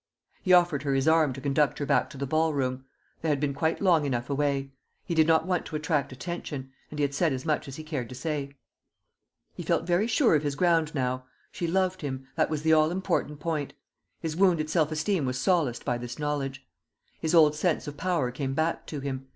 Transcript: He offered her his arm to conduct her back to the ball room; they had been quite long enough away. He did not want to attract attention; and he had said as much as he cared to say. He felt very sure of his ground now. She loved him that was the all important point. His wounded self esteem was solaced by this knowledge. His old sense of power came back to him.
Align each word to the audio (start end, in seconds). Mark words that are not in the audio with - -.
He 0.41 0.51
offered 0.51 0.81
her 0.81 0.95
his 0.95 1.07
arm 1.07 1.31
to 1.33 1.41
conduct 1.41 1.77
her 1.77 1.85
back 1.85 2.09
to 2.09 2.17
the 2.17 2.25
ball 2.25 2.55
room; 2.55 2.85
they 3.21 3.29
had 3.29 3.39
been 3.39 3.53
quite 3.53 3.79
long 3.81 4.03
enough 4.03 4.31
away. 4.31 4.71
He 5.05 5.13
did 5.13 5.27
not 5.27 5.45
want 5.45 5.63
to 5.67 5.75
attract 5.75 6.11
attention; 6.11 6.71
and 6.89 6.97
he 6.97 7.03
had 7.03 7.13
said 7.13 7.33
as 7.33 7.45
much 7.45 7.67
as 7.67 7.75
he 7.75 7.83
cared 7.83 8.09
to 8.09 8.15
say. 8.15 8.49
He 9.53 9.61
felt 9.61 9.85
very 9.85 10.07
sure 10.07 10.33
of 10.33 10.41
his 10.41 10.55
ground 10.55 10.95
now. 10.95 11.25
She 11.51 11.67
loved 11.67 12.01
him 12.01 12.27
that 12.35 12.49
was 12.49 12.63
the 12.63 12.73
all 12.73 12.89
important 12.89 13.39
point. 13.39 13.73
His 14.19 14.35
wounded 14.35 14.71
self 14.71 14.91
esteem 14.91 15.23
was 15.27 15.37
solaced 15.37 15.85
by 15.85 15.99
this 15.99 16.17
knowledge. 16.17 16.65
His 17.19 17.35
old 17.35 17.53
sense 17.53 17.85
of 17.87 17.95
power 17.95 18.31
came 18.31 18.55
back 18.55 18.87
to 18.87 19.01
him. 19.01 19.27